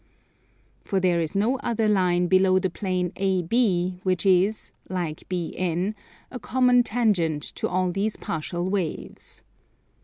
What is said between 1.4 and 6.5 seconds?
other line below the plane AB which is, like BN, a